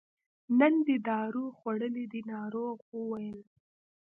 نن 0.59 0.73
دې 0.87 0.95
دارو 1.07 1.45
خوړلي 1.57 2.05
دي 2.11 2.21
ناروغ 2.31 2.77
وویل. 2.95 3.39